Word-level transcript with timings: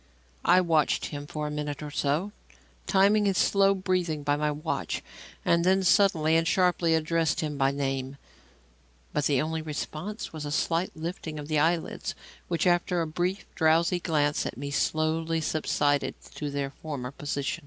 I 0.45 0.61
watched 0.61 1.05
him 1.05 1.27
for 1.27 1.45
a 1.45 1.51
minute 1.51 1.83
or 1.83 1.91
so, 1.91 2.31
timing 2.87 3.25
his 3.27 3.37
slow 3.37 3.75
breathing 3.75 4.23
by 4.23 4.35
my 4.35 4.49
watch, 4.49 5.03
and 5.45 5.63
then 5.63 5.83
suddenly 5.83 6.35
and 6.35 6.47
sharply 6.47 6.95
addressed 6.95 7.41
him 7.41 7.55
by 7.55 7.69
name; 7.69 8.17
but 9.13 9.25
the 9.25 9.39
only 9.39 9.61
response 9.61 10.33
was 10.33 10.43
a 10.43 10.49
slight 10.51 10.89
lifting 10.95 11.37
of 11.37 11.47
the 11.49 11.59
eyelids, 11.59 12.15
which, 12.47 12.65
after 12.65 12.99
a 13.01 13.05
brief, 13.05 13.45
drowsy 13.53 13.99
glance 13.99 14.43
at 14.47 14.57
me, 14.57 14.71
slowly 14.71 15.39
subsided 15.39 16.15
to 16.33 16.49
their 16.49 16.71
former 16.71 17.11
position. 17.11 17.59